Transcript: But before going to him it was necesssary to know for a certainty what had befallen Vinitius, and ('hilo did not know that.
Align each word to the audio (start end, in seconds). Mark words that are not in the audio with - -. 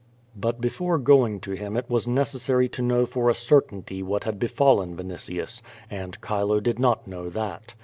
But 0.35 0.59
before 0.59 0.97
going 0.97 1.39
to 1.41 1.51
him 1.51 1.77
it 1.77 1.87
was 1.87 2.07
necesssary 2.07 2.67
to 2.71 2.81
know 2.81 3.05
for 3.05 3.29
a 3.29 3.35
certainty 3.35 4.01
what 4.01 4.23
had 4.23 4.39
befallen 4.39 4.97
Vinitius, 4.97 5.61
and 5.91 6.17
('hilo 6.27 6.59
did 6.59 6.79
not 6.79 7.05
know 7.07 7.29
that. 7.29 7.75